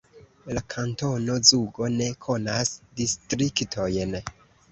La 0.57 0.61
kantono 0.73 1.35
Zugo 1.49 1.89
ne 1.99 2.07
konas 2.27 2.73
distriktojn. 3.01 4.19